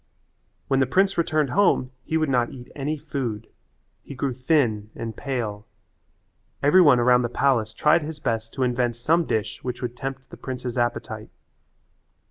When 0.67 0.79
the 0.79 0.87
prince 0.87 1.15
returned 1.15 1.51
home 1.51 1.91
he 2.03 2.17
would 2.17 2.27
not 2.27 2.49
eat 2.49 2.71
any 2.75 2.97
food. 2.97 3.45
He 4.01 4.15
grew 4.15 4.33
thin 4.33 4.89
and 4.95 5.15
pale. 5.15 5.67
Every 6.63 6.81
one 6.81 6.99
around 6.99 7.21
the 7.21 7.29
palace 7.29 7.71
tried 7.71 8.01
his 8.01 8.19
best 8.19 8.51
to 8.55 8.63
invent 8.63 8.95
some 8.95 9.25
dish 9.25 9.63
which 9.63 9.79
would 9.83 9.95
tempt 9.95 10.31
the 10.31 10.37
prince's 10.37 10.75
appetite. 10.75 11.29